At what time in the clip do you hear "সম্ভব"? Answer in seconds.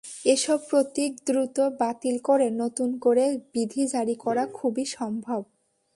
4.97-5.41